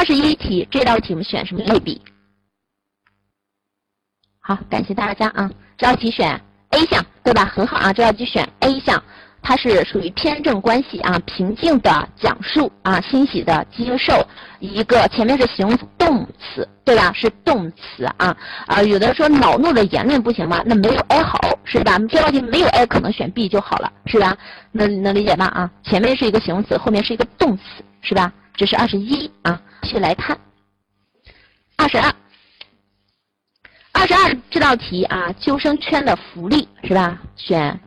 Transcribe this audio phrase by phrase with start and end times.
[0.00, 2.00] 二十一题这道题我们选什么类比？
[4.40, 5.50] 好，感谢大家啊！
[5.76, 6.40] 这道题选
[6.70, 7.44] A 项，对吧？
[7.44, 9.02] 很好啊，这道题选 A 项，
[9.42, 14.26] 它是属于偏正关系啊，平静的讲述啊，欣喜的接受
[14.58, 17.12] 一个前面是形容动词，对吧？
[17.12, 18.34] 是动词啊
[18.68, 18.82] 啊！
[18.82, 20.62] 有的说恼怒的言论不行吗？
[20.64, 21.98] 那没有 A 好是吧？
[22.08, 24.34] 这道题没有 A，可能选 B 就好了，是吧？
[24.72, 25.44] 能能理解吗？
[25.48, 27.62] 啊，前面是一个形容词，后面是一个动词，
[28.00, 28.32] 是吧？
[28.60, 30.38] 这是二十一啊，继续来看
[31.78, 32.14] 二十二。
[33.92, 37.18] 二十二这道题啊，救生圈的浮力是吧？
[37.36, 37.80] 选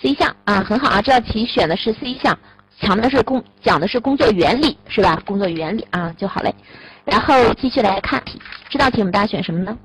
[0.00, 2.38] C 项啊，很好啊，这道题选的是 C 项，
[2.78, 5.20] 讲的是工讲的是工作原理是吧？
[5.26, 6.54] 工作原理啊就好嘞。
[7.04, 8.22] 然后继续来看，
[8.70, 9.76] 这道题我们大家选什么呢？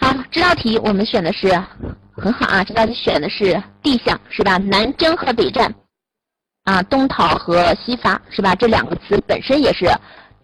[0.00, 1.48] 好，这道题我们选的是
[2.16, 4.56] 很好啊，这道题选的是 D 项是吧？
[4.56, 5.72] 南征和北战
[6.64, 8.54] 啊，东讨和西伐是吧？
[8.54, 9.86] 这两个词本身也是。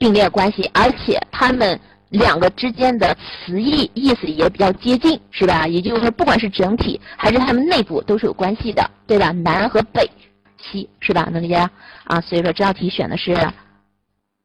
[0.00, 1.76] 并列关系，而且他们
[2.10, 5.66] 两个之间的词义意思也比较接近，是吧？
[5.66, 9.32] 也就是说，不管是整体还是他们内部都是有关系的，对吧？
[9.32, 10.08] 南和北、
[10.56, 11.28] 西，是吧？
[11.32, 11.56] 能理解
[12.04, 12.20] 啊？
[12.20, 13.36] 所以说这道题选的是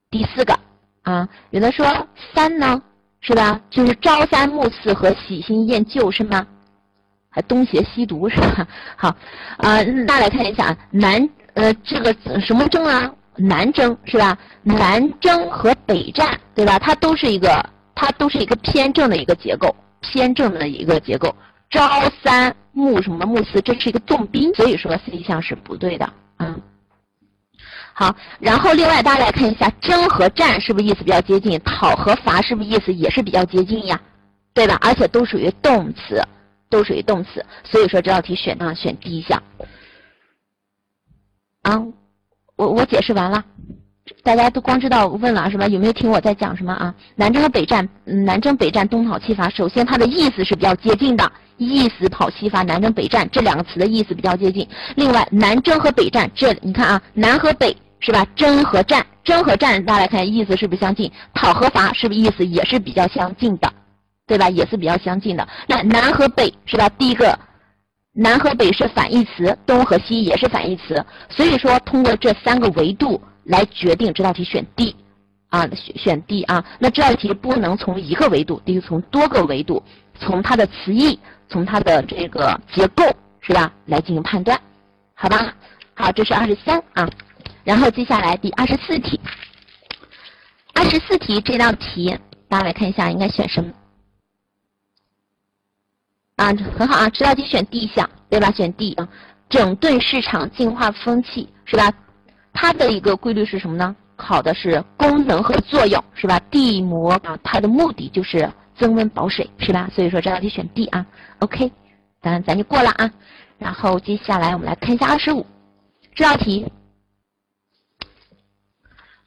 [0.10, 0.58] 第四个
[1.04, 1.30] 啊。
[1.52, 1.86] 有的说
[2.34, 2.82] 三呢，
[3.22, 3.62] 是吧？
[3.70, 6.48] 就是朝三暮四和喜新厌旧，是吗？
[7.30, 8.68] 还东邪西毒，是吧？
[8.98, 9.10] 好，
[9.58, 13.12] 啊，大家来看一下啊南，呃，这个什么征啊？
[13.36, 14.38] 南征是吧？
[14.62, 16.78] 南征和北战，对吧？
[16.78, 17.64] 它都是一个，
[17.96, 21.36] 它都是一个偏正的一个结构，偏正的一个结构。
[21.70, 26.14] 朝三暮什么暮四，这是一个重宾，所以说 C 项是不对的。
[26.38, 26.62] 嗯，
[27.94, 31.60] 好，然后另外大家来看一下，征和战是不是意思比较接近？
[31.62, 34.00] 讨和伐是不是意思也是比较接近呀？
[34.54, 34.78] 对吧？
[34.82, 36.22] 而且都属于动词，
[36.70, 39.42] 都属于动词，所以说这道题选呢选 D 项。
[41.64, 41.82] 啊。
[42.56, 43.44] 我我解释完了，
[44.22, 45.66] 大家都光知道问了是吧？
[45.68, 46.94] 有没有听我在讲什么啊？
[47.16, 49.50] 南征和北战，南征北战，东讨西伐。
[49.50, 54.68] 首先它的意思是比较接近的，意思跑西伐，南征北战这两个词的意思比较接近。
[54.96, 58.24] 另外，南征和北战，这你看啊，南和北是吧？
[58.36, 61.12] 征和战，征和战，大家来看意思是不是相近？
[61.34, 63.74] 讨和伐是不是意思也是比较相近的，
[64.28, 64.48] 对吧？
[64.48, 65.46] 也是比较相近的。
[65.68, 66.88] 那南和北是吧？
[66.90, 67.38] 第一个。
[68.16, 74.96] 南和北是反义词，东和西也是反义词，所以说通过这三个维度来决定这道题选 D，
[75.50, 79.82] 啊选选 D 啊，那这道题不能从一个维度，得从多个维度，
[80.20, 81.20] 从它的词义，
[81.50, 83.04] 从它的这个结构
[83.42, 84.62] 是吧，来进行判断，
[85.16, 85.52] 好吧？
[85.96, 87.10] 好，这是二十三啊，
[87.64, 89.20] 然后接下来第二十四题，
[90.76, 92.16] 二十四题这道题
[92.48, 93.74] 大家来看一下应该选什么？
[96.36, 98.50] 啊，很好啊，这道题选 D 项，对吧？
[98.50, 99.08] 选 D 啊，
[99.50, 101.92] 整顿市场，净化风气，是吧？
[102.52, 103.96] 它的一个规律是什么呢？
[104.16, 106.40] 考的是功能和作用，是吧？
[106.50, 109.88] 地膜啊，它的目的就是增温保水，是吧？
[109.94, 111.06] 所以说这道题选 D 啊。
[111.40, 111.72] OK，
[112.20, 113.12] 咱咱就过了啊。
[113.60, 115.46] 然后接下来我们来看一下二十五
[116.16, 116.66] 这道题，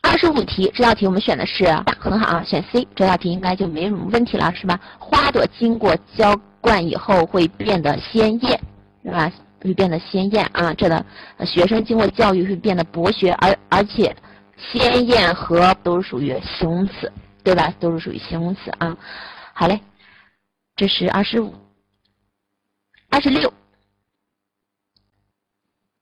[0.03, 1.67] 二十五题这道题我们选的是
[2.01, 4.81] 很好啊，选 C，这道题应该就没什么问题了，是吧？
[4.99, 6.35] 花朵经过浇。
[6.67, 8.61] 灌以后会变得鲜艳，
[9.05, 9.31] 是吧？
[9.61, 10.75] 会变得鲜艳啊！
[10.75, 11.07] 这的
[11.45, 14.15] 学生经过教育会变得博学，而而且
[14.59, 17.13] 鲜艳和都是属于形容词，
[17.45, 17.73] 对吧？
[17.79, 18.97] 都是属于形容词啊。
[19.53, 19.81] 好嘞，
[20.75, 21.55] 这是二十五，
[23.11, 23.53] 二十六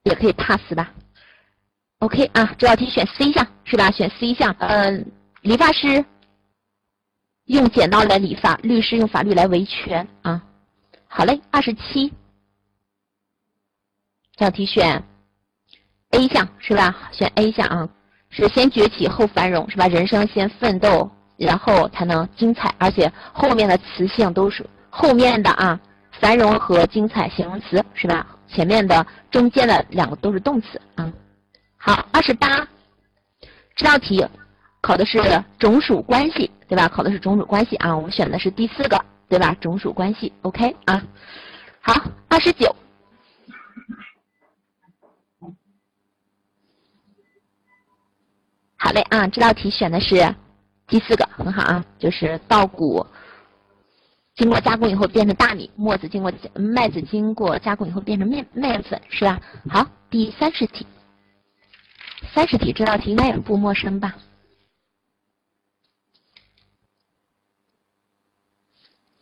[0.05, 0.95] 也可以 pass 吧
[1.99, 3.91] ？OK 啊，这道题选 C 项是吧？
[3.91, 6.03] 选 C 项，嗯，理发师
[7.45, 10.43] 用剪刀来理发，律师用法律来维权啊。
[11.17, 12.13] 好嘞，二十七，
[14.35, 15.01] 这道题选
[16.11, 16.93] A 项是吧？
[17.13, 17.89] 选 A 项啊，
[18.31, 19.87] 是先崛起后繁荣是吧？
[19.87, 25.81] 人生先奋斗，然后才能精彩，而且后面的词性都是后面的啊，
[26.19, 28.27] 繁荣和精彩形容词是吧？
[28.49, 31.13] 前面的中间的两个都是动词啊。
[31.77, 32.67] 好，二十八，
[33.77, 34.27] 这道题
[34.81, 36.89] 考的是种属关系对吧？
[36.89, 39.01] 考的是种属关系啊，我们选的是第四个。
[39.29, 39.55] 对吧？
[39.61, 41.03] 种属关系，OK 啊。
[41.81, 42.75] 好，二十九。
[48.77, 50.35] 好嘞啊，这道题选的是
[50.87, 53.07] 第四个，很好啊，就是稻谷
[54.35, 59.41] 经过加工以后变成大米，麦子经过麦子经过加工以后变成面面粉，是吧？
[59.71, 60.87] 好，第三十题。
[62.35, 64.15] 三十题这道题应该也不陌生吧？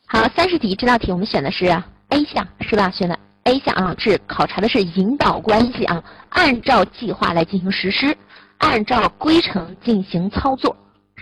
[0.06, 2.90] 好，三十题这道题我们选的是 A 项，是吧？
[2.90, 8.16] 选的 A 项啊是考察的是引导关系啊，按照计划来进行实施，
[8.58, 10.76] 按照规程进行操作。